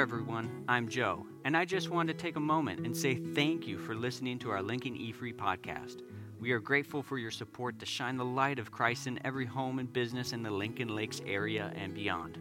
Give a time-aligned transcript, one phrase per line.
[0.00, 0.64] there, everyone.
[0.66, 3.94] I'm Joe, and I just wanted to take a moment and say thank you for
[3.94, 6.00] listening to our Lincoln E Free podcast.
[6.40, 9.78] We are grateful for your support to shine the light of Christ in every home
[9.78, 12.38] and business in the Lincoln Lakes area and beyond.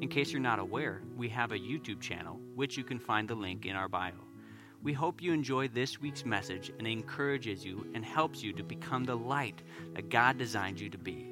[0.00, 3.34] In case you're not aware, we have a YouTube channel, which you can find the
[3.34, 4.12] link in our bio.
[4.80, 9.02] We hope you enjoy this week's message and encourages you and helps you to become
[9.02, 9.62] the light
[9.94, 11.26] that God designed you to be.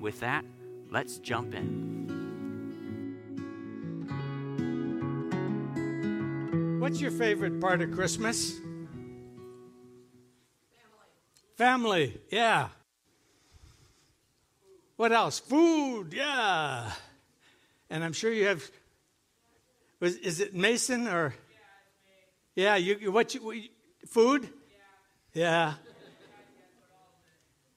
[0.00, 0.44] With that,
[0.90, 2.21] let's jump in.
[6.82, 8.58] What's your favorite part of Christmas?
[11.56, 12.08] Family.
[12.08, 12.70] Family, yeah.
[14.96, 15.38] What else?
[15.38, 16.90] Food, yeah.
[17.88, 18.68] And I'm sure you have.
[20.00, 21.32] Was, is it Mason or?
[22.56, 23.62] Yeah, you what you
[24.08, 24.48] food?
[25.34, 25.74] Yeah.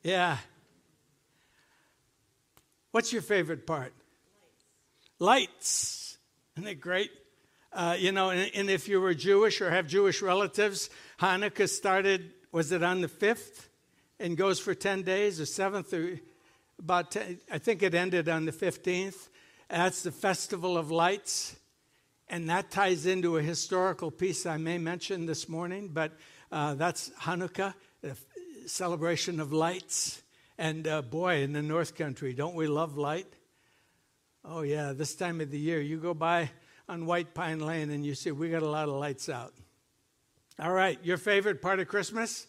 [0.01, 0.39] Yeah.
[2.89, 3.93] What's your favorite part?
[5.19, 6.17] Lights.
[6.57, 7.11] Isn't it great?
[7.75, 12.31] Uh, you know, and, and, if you were Jewish or have Jewish relatives, Hanukkah started,
[12.53, 13.67] was it on the 5th
[14.17, 16.17] and goes for 10 days or 7th or
[16.79, 19.27] about 10, I think it ended on the 15th.
[19.69, 21.57] That's the Festival of Lights.
[22.29, 26.13] And that ties into a historical piece I may mention this morning, but
[26.53, 28.15] uh, that's Hanukkah, the
[28.67, 30.21] celebration of lights.
[30.57, 33.27] And uh, boy, in the North Country, don't we love light?
[34.45, 36.51] Oh, yeah, this time of the year, you go by
[36.87, 39.53] on White Pine Lane and you see we got a lot of lights out.
[40.59, 42.47] All right, your favorite part of Christmas?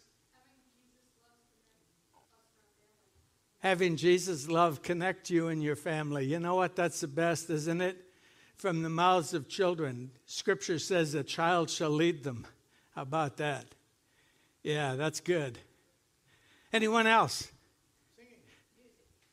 [3.61, 6.25] Having Jesus love connect you and your family.
[6.25, 6.77] You know what?
[6.77, 7.97] That's the best, isn't it?
[8.57, 10.11] From the mouths of children.
[10.25, 12.47] Scripture says a child shall lead them.
[12.95, 13.67] How about that?
[14.63, 15.59] Yeah, that's good.
[16.73, 17.51] Anyone else?
[18.17, 18.39] Singing.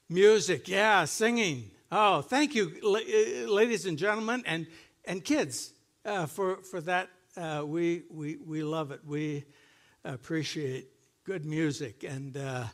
[0.09, 1.69] Music, yeah, singing.
[1.91, 4.43] Oh, thank you, uh, ladies and gentlemen.
[4.47, 4.65] And
[5.05, 5.73] and kids,
[6.05, 9.01] uh, for, for that, uh, we, we, we love it.
[9.05, 9.45] We
[10.03, 10.89] appreciate
[11.23, 12.03] good music.
[12.03, 12.65] And, uh,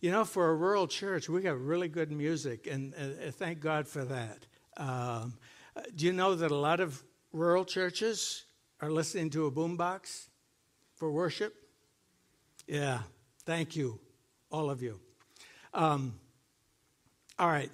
[0.00, 3.86] you know, for a rural church, we got really good music, and uh, thank God
[3.86, 4.46] for that.
[4.76, 5.34] Um,
[5.94, 7.02] do you know that a lot of
[7.32, 8.44] rural churches
[8.80, 10.26] are listening to a boombox
[10.96, 11.54] for worship?
[12.66, 13.00] Yeah,
[13.44, 14.00] thank you,
[14.50, 14.98] all of you.
[15.72, 16.14] Um,
[17.38, 17.70] all right.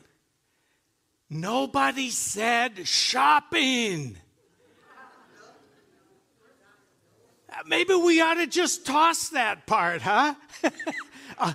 [1.31, 4.16] Nobody said shopping.
[7.66, 10.34] Maybe we ought to just toss that part, huh?
[11.38, 11.53] uh,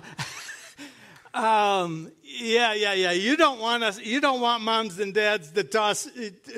[1.34, 3.12] um, yeah, yeah, yeah.
[3.12, 3.98] You don't want us.
[4.00, 6.08] You don't want moms and dads to toss.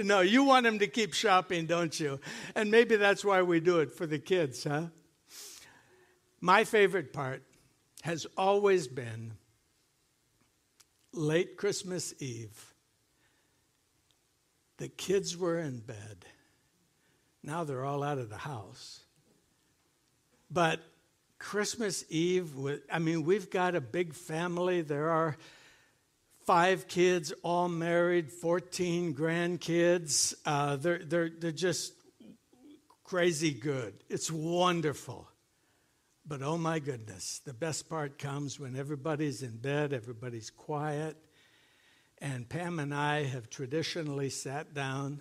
[0.02, 2.20] No, you want them to keep shopping, don't you?
[2.54, 4.86] And maybe that's why we do it for the kids, huh?
[6.40, 7.42] My favorite part
[8.02, 9.34] has always been
[11.12, 12.74] late Christmas Eve
[14.78, 16.26] the kids were in bed.
[17.42, 19.00] Now they're all out of the house.
[20.50, 20.80] But
[21.38, 22.50] Christmas Eve,
[22.90, 24.82] I mean, we've got a big family.
[24.82, 25.36] There are
[26.44, 30.34] five kids, all married, 14 grandkids.
[30.44, 31.92] Uh, they're, they're, they're just
[33.04, 33.94] crazy good.
[34.08, 35.28] It's wonderful.
[36.28, 41.16] But oh my goodness, the best part comes when everybody's in bed, everybody's quiet,
[42.18, 45.20] and Pam and I have traditionally sat down.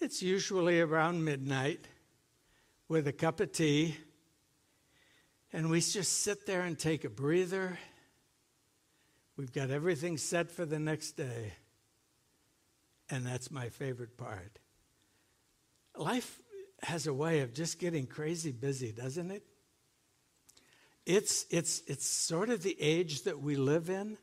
[0.00, 1.86] It's usually around midnight
[2.88, 3.96] with a cup of tea.
[5.52, 7.78] And we just sit there and take a breather.
[9.36, 11.52] We've got everything set for the next day.
[13.08, 14.58] And that's my favorite part.
[15.96, 16.42] Life
[16.82, 19.44] has a way of just getting crazy busy, doesn't it?
[21.06, 24.18] It's, it's, it's sort of the age that we live in.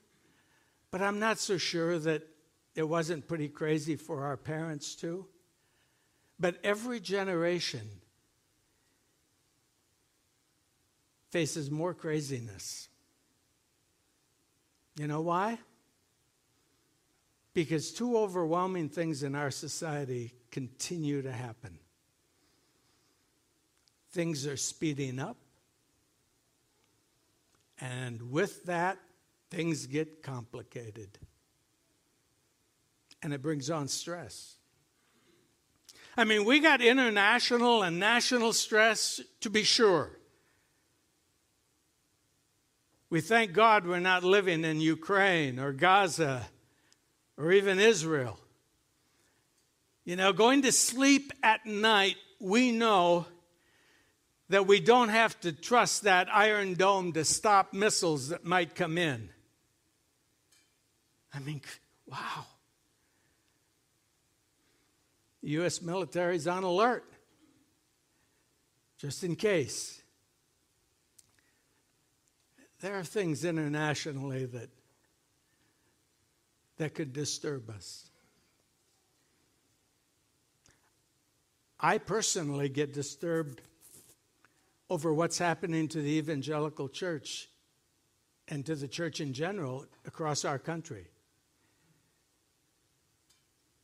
[0.94, 2.22] But I'm not so sure that
[2.76, 5.26] it wasn't pretty crazy for our parents, too.
[6.40, 7.90] But every generation
[11.32, 12.90] faces more craziness.
[14.96, 15.58] You know why?
[17.56, 21.80] Because two overwhelming things in our society continue to happen.
[24.12, 25.38] Things are speeding up,
[27.82, 29.00] and with that,
[29.54, 31.20] things get complicated.
[33.22, 34.58] And it brings on stress.
[36.18, 40.12] I mean, we got international and national stress to be sure.
[43.10, 46.48] We thank God we're not living in Ukraine or Gaza
[47.38, 48.40] or even Israel.
[50.04, 53.28] You know, going to sleep at night, we know
[54.50, 58.98] that we don't have to trust that iron dome to stop missiles that might come
[58.98, 59.30] in.
[61.34, 61.62] I mean,
[62.06, 62.46] wow.
[65.42, 65.82] The U.S.
[65.82, 67.06] military is on alert,
[68.98, 70.02] just in case.
[72.80, 74.70] There are things internationally that,
[76.78, 78.10] that could disturb us.
[81.80, 83.62] I personally get disturbed
[84.90, 87.50] over what's happening to the evangelical church
[88.48, 91.08] and to the church in general across our country.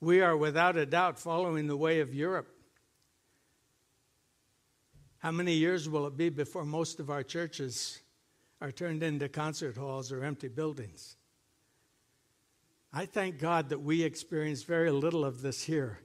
[0.02, 2.48] We are without a doubt following the way of Europe.
[5.20, 8.00] How many years will it be before most of our churches
[8.62, 11.18] are turned into concert halls or empty buildings?
[12.94, 16.00] I thank God that we experience very little of this here.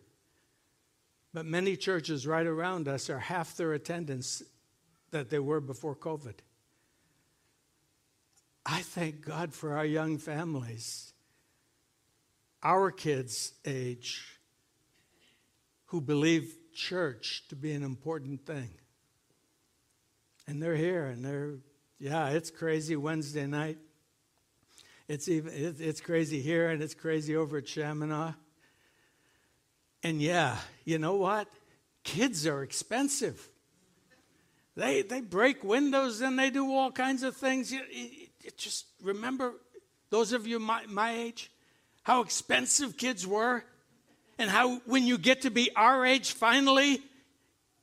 [1.32, 4.43] But many churches right around us are half their attendance
[5.11, 6.35] that they were before COVID.
[8.67, 11.13] I thank God for our young families,
[12.64, 14.38] our kids' age,
[15.87, 18.70] who believe church to be an important thing.
[20.46, 21.55] And they're here, and they're,
[21.99, 23.78] yeah, it's crazy Wednesday night.
[25.06, 28.34] It's even it's crazy here, and it's crazy over at Chaminade.
[30.02, 31.49] And yeah, you know what?
[32.05, 33.49] Kids are expensive.
[34.76, 37.72] They, they break windows and they do all kinds of things.
[37.72, 38.08] You, you,
[38.43, 39.55] you just remember,
[40.11, 41.50] those of you my, my age,
[42.04, 43.64] how expensive kids were.
[44.38, 47.00] And how, when you get to be our age, finally,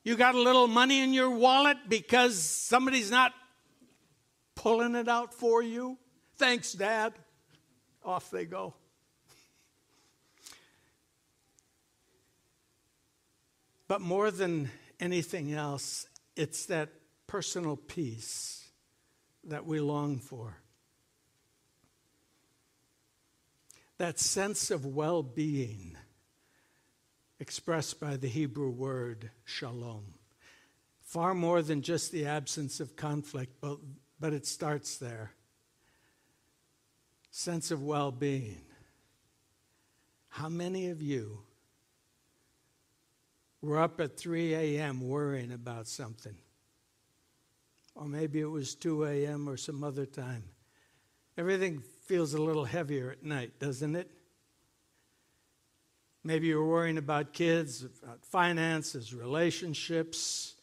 [0.04, 3.34] you got a little money in your wallet because somebody's not
[4.56, 5.98] pulling it out for you.
[6.38, 7.14] Thanks, Dad.
[8.04, 8.74] Off they go.
[13.88, 14.70] But more than
[15.00, 16.90] anything else, it's that
[17.28, 18.68] personal peace
[19.46, 20.58] that we long for.
[24.02, 25.96] That sense of well being
[27.40, 30.16] expressed by the Hebrew word shalom.
[31.02, 33.78] Far more than just the absence of conflict, but,
[34.20, 35.34] but it starts there.
[37.30, 38.64] Sense of well being.
[40.30, 41.44] How many of you
[43.62, 45.08] were up at 3 a.m.
[45.08, 46.38] worrying about something.
[47.94, 49.48] Or maybe it was 2 a.m.
[49.48, 50.46] or some other time.
[51.38, 54.12] Everything feels a little heavier at night, doesn't it?
[56.26, 60.56] Maybe you're worrying about kids, about finances, relationships,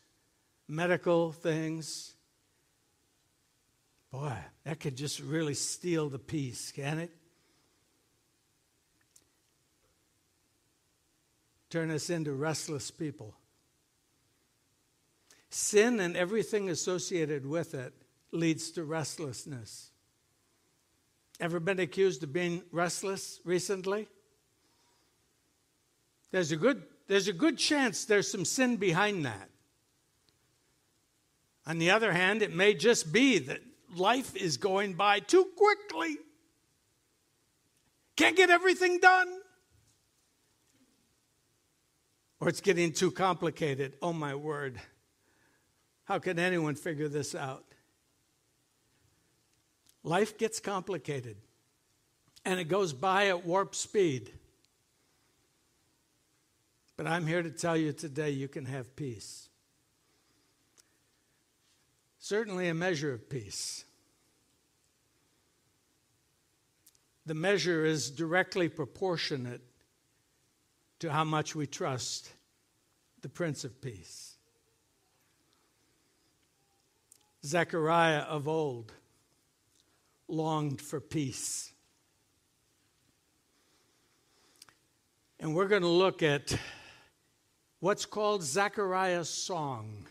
[0.69, 2.13] medical things.
[4.13, 7.13] Boy, that could just really steal the peace, can it?
[11.71, 13.35] turn us into restless people.
[15.49, 17.95] Sin and everything associated with it
[18.33, 19.93] leads to restlessness.
[21.41, 24.09] Ever been accused of being restless recently?
[26.31, 29.49] There's a good, there's a good chance there's some sin behind that.
[31.67, 33.61] On the other hand, it may just be that
[33.95, 36.17] life is going by too quickly.
[38.17, 39.29] Can't get everything done
[42.41, 43.95] or it's getting too complicated.
[44.01, 44.81] Oh, my word.
[46.05, 47.65] How can anyone figure this out?
[50.05, 51.37] Life gets complicated,
[52.45, 54.33] and it goes by at warp speed.
[56.97, 59.49] But I'm here to tell you today you can have peace.
[62.19, 63.85] Certainly a measure of peace.
[67.27, 69.61] The measure is directly proportionate
[71.01, 72.33] to how much we trust
[73.21, 74.35] the Prince of Peace.
[77.45, 78.93] Zechariah of old
[80.29, 81.73] longed for peace.
[85.41, 86.57] And we're going to look at
[87.81, 90.07] what's called Zechariah's song,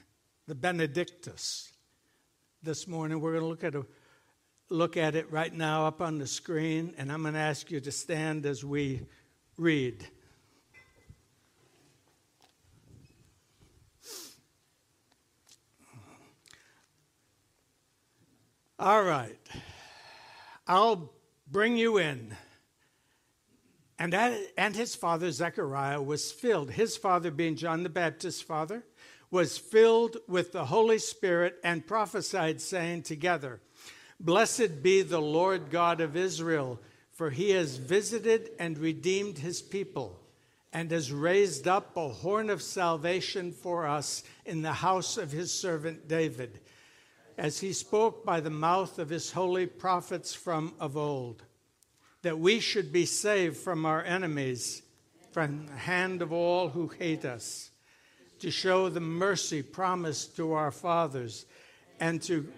[0.48, 1.72] the Benedictus.
[2.64, 3.86] This morning, we're going to look at, a,
[4.70, 7.80] look at it right now up on the screen, and I'm going to ask you
[7.82, 9.02] to stand as we
[9.58, 10.08] read.
[18.80, 19.38] All right.
[20.68, 21.14] I'll
[21.50, 22.36] bring you in.
[23.98, 26.72] And, that, and his father, Zechariah, was filled.
[26.72, 28.84] His father, being John the Baptist's father,
[29.32, 33.62] was filled with the Holy Spirit and prophesied, saying together,
[34.20, 36.80] Blessed be the Lord God of Israel,
[37.12, 40.20] for he has visited and redeemed his people,
[40.74, 45.52] and has raised up a horn of salvation for us in the house of his
[45.52, 46.60] servant David
[47.38, 51.44] as he spoke by the mouth of his holy prophets from of old,
[52.24, 54.82] that we should be saved from our enemies
[55.32, 57.70] from the hand of all who hate us,
[58.40, 61.46] to show the mercy promised to our fathers,
[62.00, 62.52] and to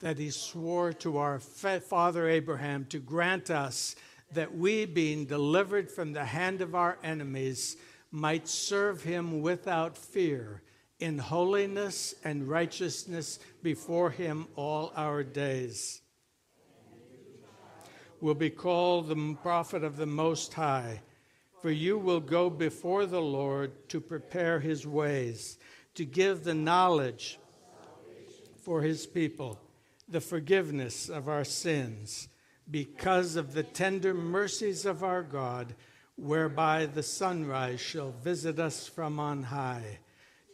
[0.00, 3.96] that he swore to our father Abraham to grant us
[4.32, 7.76] that we, being delivered from the hand of our enemies,
[8.12, 10.62] might serve him without fear
[11.00, 16.00] in holiness and righteousness before him all our days.
[18.20, 21.02] Will be called the prophet of the Most High,
[21.62, 25.58] for you will go before the Lord to prepare his ways,
[25.94, 27.38] to give the knowledge
[28.62, 29.60] for his people
[30.08, 32.28] the forgiveness of our sins
[32.70, 35.74] because of the tender mercies of our God,
[36.16, 39.98] whereby the sunrise shall visit us from on high,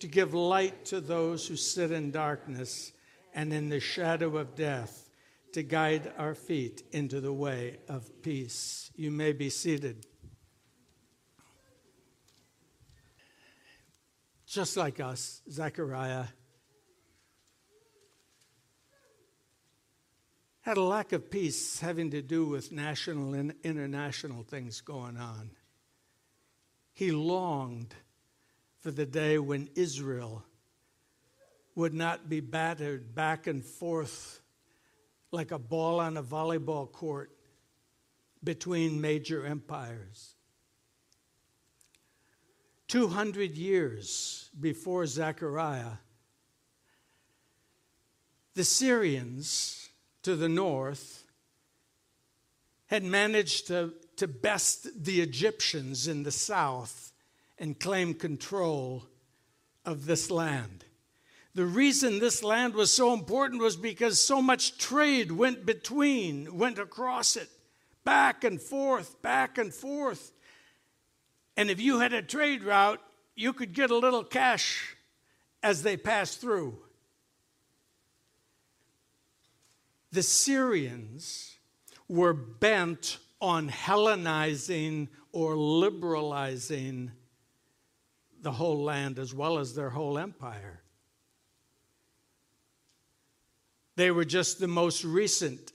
[0.04, 2.92] to give light to those who sit in darkness
[3.34, 5.08] and in the shadow of death,
[5.54, 8.90] to guide our feet into the way of peace.
[8.96, 10.04] You may be seated.
[14.46, 16.26] Just like us, Zechariah
[20.60, 25.52] had a lack of peace having to do with national and international things going on.
[26.92, 27.94] He longed
[28.84, 30.44] for the day when Israel
[31.74, 34.42] would not be battered back and forth
[35.30, 37.30] like a ball on a volleyball court
[38.44, 40.34] between major empires.
[42.88, 45.96] 200 years before Zechariah,
[48.52, 49.88] the Syrians
[50.24, 51.24] to the north
[52.88, 57.13] had managed to, to best the Egyptians in the south
[57.64, 59.04] and claim control
[59.86, 60.84] of this land.
[61.54, 66.78] The reason this land was so important was because so much trade went between, went
[66.78, 67.48] across it,
[68.04, 70.32] back and forth, back and forth.
[71.56, 73.00] And if you had a trade route,
[73.34, 74.94] you could get a little cash
[75.62, 76.78] as they passed through.
[80.14, 81.56] the Syrians
[82.08, 87.10] were bent on Hellenizing or liberalizing
[88.44, 90.82] the whole land as well as their whole empire.
[93.96, 95.72] They were just the most recent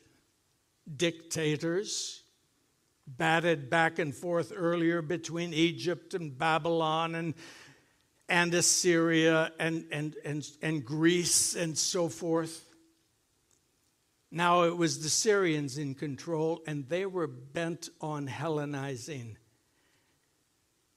[0.95, 2.23] dictators,
[3.07, 7.33] batted back and forth earlier between Egypt and Babylon and,
[8.27, 12.65] and Assyria and, and, and, and Greece and so forth.
[14.31, 19.37] Now it was the Syrians in control, and they were bent on Hellenizing.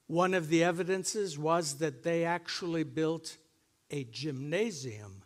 [0.07, 3.37] One of the evidences was that they actually built
[3.89, 5.23] a gymnasium,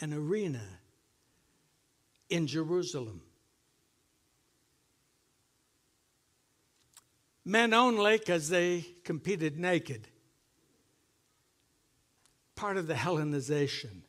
[0.00, 0.66] an arena
[2.28, 3.22] in Jerusalem.
[7.44, 10.08] Men only, because they competed naked.
[12.56, 14.04] Part of the Hellenization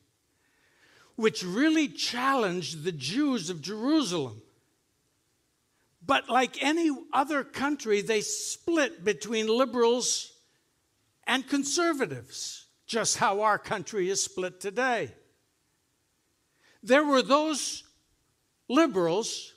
[1.15, 4.41] which really challenged the Jews of Jerusalem.
[6.05, 10.31] But like any other country, they split between liberals
[11.25, 15.11] and conservatives, just how our country is split today.
[16.83, 17.83] There were those
[18.69, 19.53] liberals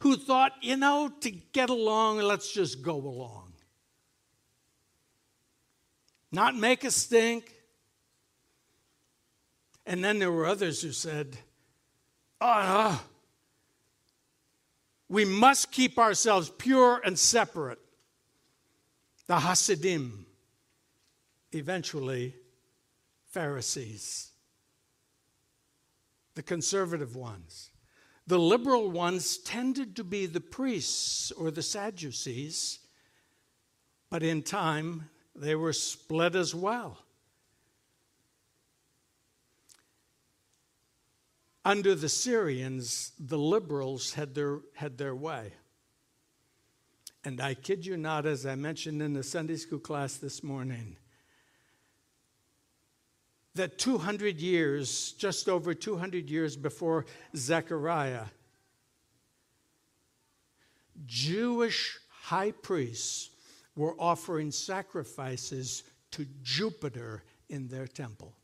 [0.00, 3.52] who thought, you know, to get along, let's just go along.
[6.32, 7.52] Not make a stink,
[9.84, 11.36] and then there were others who said,
[12.40, 13.02] oh,
[15.10, 17.80] we must keep ourselves pure and separate.
[19.26, 20.24] The Hasidim,
[21.50, 22.36] eventually
[23.26, 24.30] Pharisees,
[26.36, 27.70] the conservative ones.
[28.28, 32.78] The liberal ones tended to be the priests or the Sadducees,
[34.10, 36.98] but in time they were split as well.
[41.64, 45.52] Under the Syrians, the liberals had their, had their way.
[47.24, 50.96] And I kid you not, as I mentioned in the Sunday school class this morning,
[53.54, 57.04] that 200 years, just over 200 years before
[57.36, 58.26] Zechariah,
[61.04, 63.30] Jewish high priests
[63.76, 68.34] were offering sacrifices to Jupiter in their temple.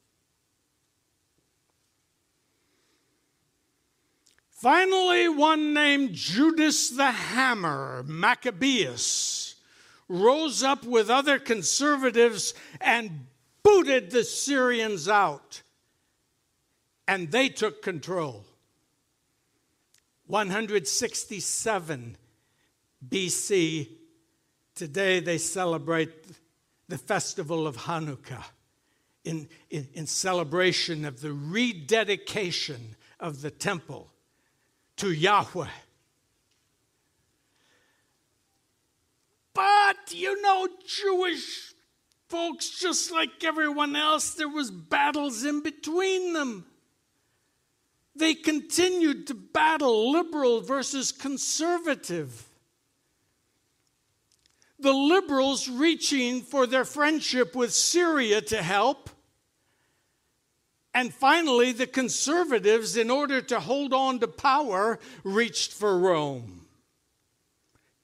[4.57, 9.57] Finally, one named Judas the Hammer, Maccabeus,
[10.09, 13.27] rose up with other conservatives and
[13.63, 15.61] booted the Syrians out.
[17.07, 18.47] And they took control.
[20.27, 22.17] 167
[23.07, 23.89] BC.
[24.75, 26.13] Today they celebrate
[26.89, 28.45] the festival of Hanukkah
[29.23, 34.11] in, in, in celebration of the rededication of the temple
[34.97, 35.69] to Yahweh.
[39.55, 41.73] But, you know, Jewish
[42.29, 46.67] folks, just like everyone else, there was battles in between them.
[48.15, 52.49] They continued to battle liberal versus conservative.
[54.79, 59.11] The liberals reaching for their friendship with Syria to help,
[60.97, 66.65] and finally, the conservatives, in order to hold on to power, reached for Rome.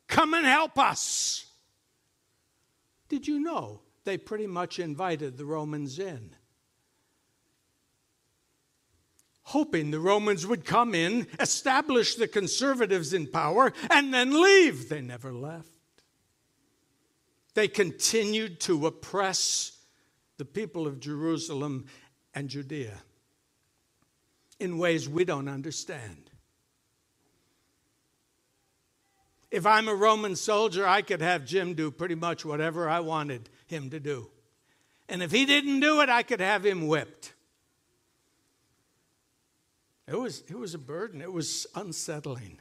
[0.09, 1.47] Come and help us.
[3.09, 6.33] Did you know they pretty much invited the Romans in?
[9.45, 14.91] Hoping the Romans would come in, establish the conservatives in power, and then leave.
[14.91, 15.67] They never left.
[17.55, 19.79] They continued to oppress
[20.37, 21.87] the people of Jerusalem
[22.35, 22.99] and Judea
[24.59, 26.31] in ways we don't understand.
[29.51, 33.51] If I'm a Roman soldier, I could have Jim do pretty much whatever I wanted
[33.67, 34.31] him to do.
[35.09, 37.35] And if he didn't do it, I could have him whipped.
[40.09, 42.59] It was, it was a burden, it was unsettling.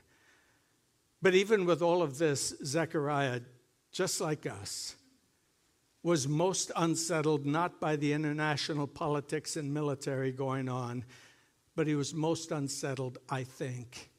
[1.21, 3.41] But even with all of this, Zechariah,
[3.91, 4.95] just like us,
[6.03, 11.05] was most unsettled not by the international politics and military going on,
[11.75, 14.09] but he was most unsettled, I think,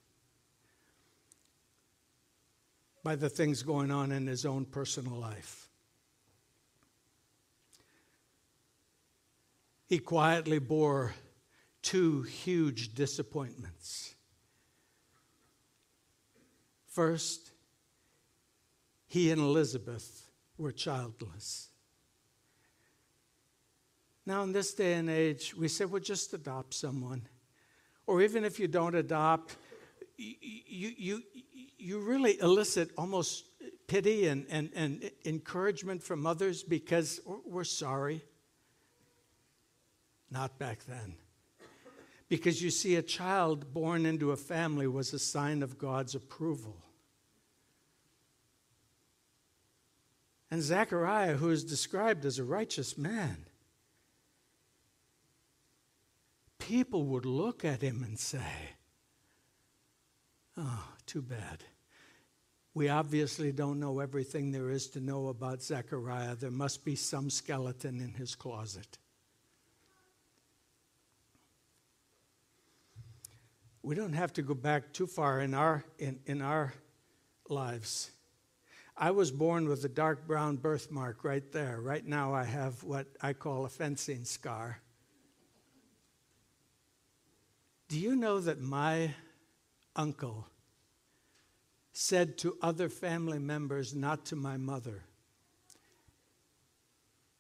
[3.02, 5.68] by the things going on in his own personal life.
[9.88, 11.14] He quietly bore
[11.82, 14.14] two huge disappointments.
[16.86, 17.50] First,
[19.06, 21.71] he and Elizabeth were childless.
[24.24, 27.26] Now, in this day and age, we say, well, just adopt someone.
[28.06, 29.56] Or even if you don't adopt,
[30.16, 31.22] you, you,
[31.78, 33.46] you really elicit almost
[33.88, 38.22] pity and, and, and encouragement from others because we're sorry.
[40.30, 41.16] Not back then.
[42.28, 46.76] Because you see, a child born into a family was a sign of God's approval.
[50.50, 53.44] And Zechariah, who is described as a righteous man,
[56.72, 58.40] people would look at him and say,
[60.56, 61.62] Oh, too bad.
[62.72, 66.34] We obviously don't know everything there is to know about Zechariah.
[66.34, 68.96] There must be some skeleton in his closet.
[73.82, 76.72] We don't have to go back too far in our, in, in our
[77.50, 78.10] lives.
[78.96, 81.82] I was born with a dark brown birthmark right there.
[81.82, 84.81] Right now, I have what I call a fencing scar.
[87.92, 89.10] Do you know that my
[89.94, 90.46] uncle
[91.92, 95.04] said to other family members, not to my mother,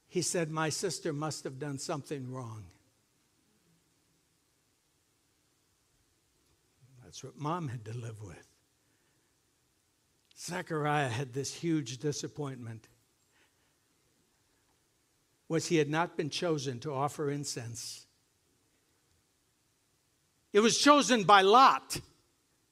[0.08, 2.64] he said, My sister must have done something wrong.
[7.02, 8.46] That's what mom had to live with.
[10.38, 12.88] Zechariah had this huge disappointment.
[15.48, 18.04] Was he had not been chosen to offer incense
[20.52, 22.00] it was chosen by Lot,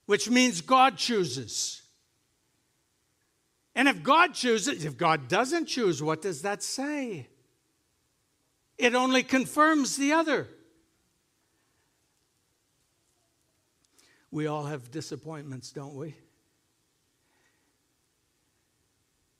[0.06, 1.82] which means God chooses.
[3.74, 7.28] And if God chooses, if God doesn't choose, what does that say?
[8.76, 10.48] It only confirms the other.
[14.30, 16.14] We all have disappointments, don't we?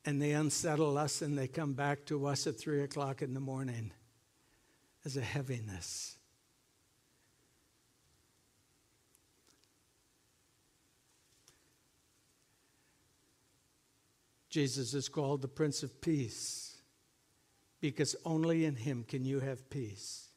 [0.05, 3.41] And they unsettle us and they come back to us at three o'clock in the
[3.41, 3.93] morning
[5.05, 6.17] as a heaviness.
[14.51, 16.77] Jesus is called the Prince of Peace
[17.81, 20.29] because only in him can you have peace.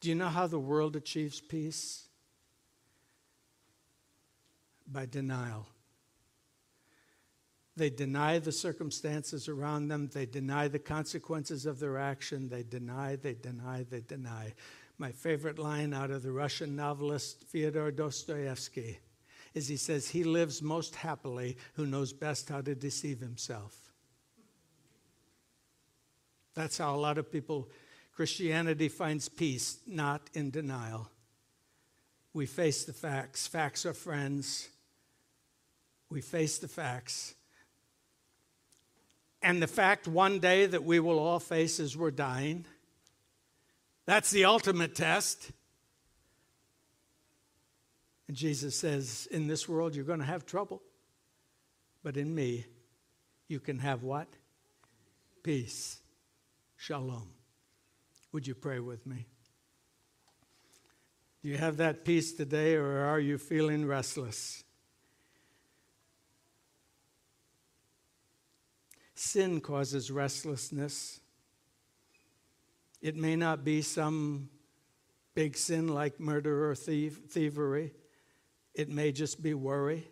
[0.00, 2.06] Do you know how the world achieves peace?
[4.86, 5.66] By denial.
[7.74, 10.10] They deny the circumstances around them.
[10.12, 12.50] They deny the consequences of their action.
[12.50, 14.52] They deny, they deny, they deny.
[14.98, 18.98] My favorite line out of the Russian novelist Fyodor Dostoevsky
[19.54, 23.92] is he says, He lives most happily who knows best how to deceive himself.
[26.54, 27.70] That's how a lot of people,
[28.14, 31.10] Christianity finds peace, not in denial.
[32.34, 33.46] We face the facts.
[33.46, 34.68] Facts are friends.
[36.10, 37.34] We face the facts.
[39.42, 42.64] and the fact one day that we will all face as we're dying.
[44.06, 45.50] That's the ultimate test.
[48.32, 50.80] And Jesus says, In this world, you're going to have trouble.
[52.02, 52.64] But in me,
[53.46, 54.26] you can have what?
[55.42, 56.00] Peace.
[56.78, 57.28] Shalom.
[58.32, 59.26] Would you pray with me?
[61.42, 64.64] Do you have that peace today, or are you feeling restless?
[69.14, 71.20] Sin causes restlessness.
[73.02, 74.48] It may not be some
[75.34, 77.92] big sin like murder or thief, thievery,
[78.74, 80.08] it may just be worry.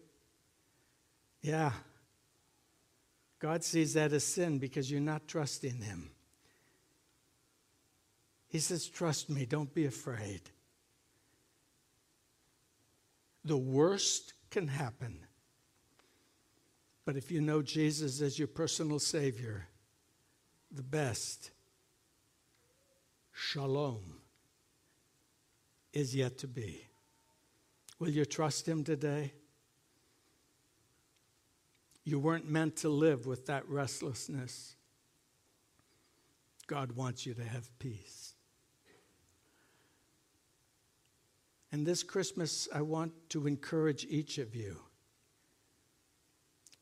[1.42, 1.72] Yeah.
[3.38, 6.10] God sees that as sin because you're not trusting Him.
[8.48, 10.42] He says, Trust me, don't be afraid.
[13.44, 15.24] The worst can happen.
[17.06, 19.66] But if you know Jesus as your personal Savior,
[20.70, 21.50] the best,
[23.32, 24.20] shalom,
[25.92, 26.89] is yet to be.
[28.00, 29.32] Will you trust Him today?
[32.02, 34.74] You weren't meant to live with that restlessness.
[36.66, 38.34] God wants you to have peace.
[41.70, 44.76] And this Christmas, I want to encourage each of you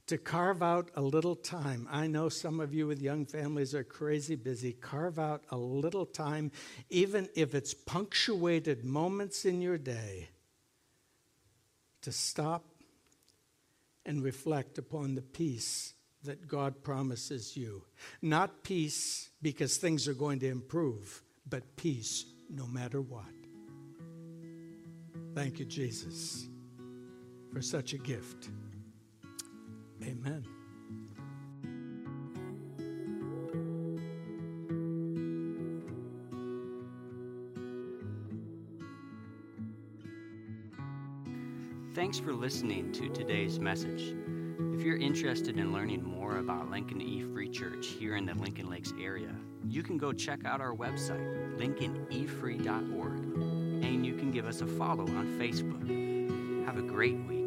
[0.07, 1.87] to carve out a little time.
[1.91, 4.73] I know some of you with young families are crazy busy.
[4.73, 6.53] Carve out a little time,
[6.89, 10.29] even if it's punctuated moments in your day,
[12.03, 12.65] to stop
[14.07, 17.85] and reflect upon the peace that God promises you.
[18.23, 23.25] Not peace because things are going to improve, but peace no matter what.
[25.35, 26.49] Thank you, Jesus,
[27.53, 28.49] for such a gift.
[30.03, 30.58] Amen.
[42.09, 44.15] Thanks for listening to today's message.
[44.73, 48.71] If you're interested in learning more about Lincoln E Free Church here in the Lincoln
[48.71, 49.29] Lakes area,
[49.69, 53.19] you can go check out our website, lincolnefree.org
[53.85, 56.65] and you can give us a follow on Facebook.
[56.65, 57.38] Have a great week.